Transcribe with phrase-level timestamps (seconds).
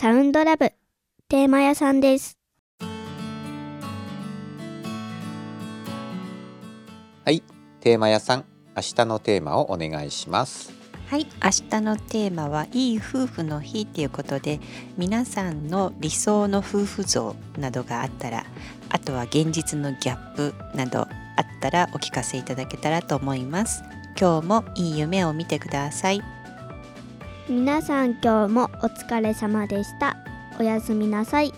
[0.00, 0.72] サウンドラブ
[1.28, 2.38] テーマ屋さんです。
[7.22, 7.42] はい、
[7.80, 10.72] テーマ屋さん、明日のテーマをお願いします。
[11.10, 14.58] はい、明日のテーマはいい夫婦の日ということで
[14.96, 18.46] 皆さんの理想の夫婦像などがあったら
[18.88, 21.08] あとは現実のギャップなどあっ
[21.60, 23.82] たらお聞かせいただけたらと思います
[24.18, 26.22] 今日もいい夢を見てください
[27.48, 30.16] 皆さん今日もお疲れ様でした。
[30.58, 31.52] おやすみなさい。